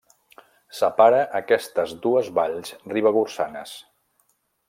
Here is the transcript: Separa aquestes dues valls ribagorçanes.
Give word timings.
Separa 0.77 1.19
aquestes 1.39 1.93
dues 2.07 2.31
valls 2.39 2.73
ribagorçanes. 2.95 3.77